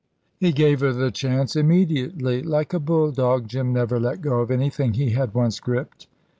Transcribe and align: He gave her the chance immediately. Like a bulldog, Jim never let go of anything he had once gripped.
He 0.39 0.51
gave 0.51 0.79
her 0.79 0.93
the 0.93 1.11
chance 1.11 1.55
immediately. 1.55 2.41
Like 2.41 2.73
a 2.73 2.79
bulldog, 2.79 3.47
Jim 3.47 3.71
never 3.71 3.99
let 3.99 4.19
go 4.23 4.39
of 4.39 4.49
anything 4.49 4.95
he 4.95 5.11
had 5.11 5.35
once 5.35 5.59
gripped. 5.59 6.07